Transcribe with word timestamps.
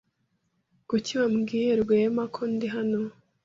Kuki 0.87 1.11
wabwiye 1.19 1.71
Rwema 1.81 2.23
ko 2.35 2.41
ndi 2.53 2.67
hano? 2.75 2.99